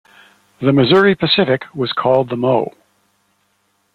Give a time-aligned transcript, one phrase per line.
[0.61, 2.73] The Missouri Pacific was called the Mo.